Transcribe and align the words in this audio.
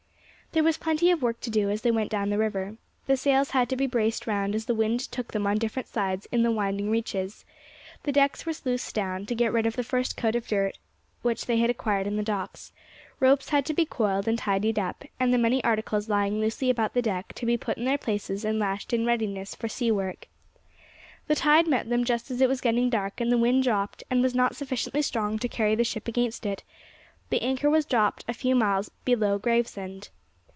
There 0.53 0.63
was 0.63 0.75
plenty 0.77 1.11
of 1.11 1.21
work 1.21 1.39
to 1.41 1.49
do 1.49 1.69
as 1.69 1.81
they 1.81 1.91
went 1.91 2.09
down 2.11 2.29
the 2.29 2.37
river. 2.37 2.75
The 3.07 3.15
sails 3.15 3.51
had 3.51 3.69
to 3.69 3.77
be 3.77 3.87
braced 3.87 4.27
round 4.27 4.53
as 4.53 4.65
the 4.65 4.75
wind 4.75 4.99
took 4.99 5.31
them 5.31 5.47
on 5.47 5.57
different 5.57 5.87
sides 5.87 6.27
in 6.29 6.43
the 6.43 6.51
winding 6.51 6.91
reaches; 6.91 7.45
the 8.03 8.11
decks 8.11 8.45
were 8.45 8.51
sluiced 8.51 8.93
down, 8.93 9.25
to 9.27 9.33
get 9.33 9.53
rid 9.53 9.65
of 9.65 9.77
the 9.77 9.83
first 9.85 10.17
coat 10.17 10.35
of 10.35 10.45
dirt 10.47 10.77
which 11.21 11.45
they 11.45 11.55
had 11.59 11.69
acquired 11.69 12.05
in 12.05 12.17
the 12.17 12.21
docks; 12.21 12.73
ropes 13.21 13.47
had 13.47 13.65
to 13.65 13.73
be 13.73 13.85
coiled 13.85 14.27
and 14.27 14.39
tidied 14.39 14.77
up, 14.77 15.05
and 15.21 15.33
the 15.33 15.37
many 15.37 15.63
articles 15.63 16.09
lying 16.09 16.41
loosely 16.41 16.69
about 16.69 16.93
the 16.95 17.01
deck 17.01 17.31
to 17.35 17.45
be 17.45 17.55
put 17.55 17.77
in 17.77 17.85
their 17.85 17.97
places 17.97 18.43
and 18.43 18.59
lashed 18.59 18.91
in 18.91 19.05
readiness 19.05 19.55
for 19.55 19.69
sea 19.69 19.89
work. 19.89 20.27
The 21.27 21.35
tide 21.35 21.67
met 21.69 21.87
them 21.87 22.03
just 22.03 22.29
as 22.29 22.41
it 22.41 22.49
was 22.49 22.59
getting 22.59 22.89
dark, 22.89 23.21
and 23.21 23.29
as 23.29 23.31
the 23.31 23.37
wind 23.37 23.63
dropped, 23.63 24.03
and 24.11 24.21
was 24.21 24.35
not 24.35 24.57
sufficiently 24.57 25.01
strong 25.01 25.39
to 25.39 25.47
carry 25.47 25.75
the 25.75 25.85
ship 25.85 26.09
against 26.09 26.45
it, 26.45 26.61
the 27.29 27.41
anchor 27.41 27.69
was 27.69 27.85
dropped 27.85 28.25
a 28.27 28.33
few 28.33 28.53
miles 28.53 28.89
below 29.05 29.37
Gravesend. 29.39 30.09